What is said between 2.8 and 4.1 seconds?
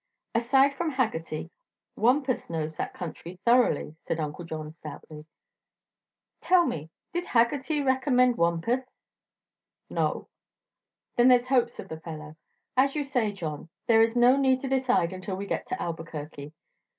country thoroughly,"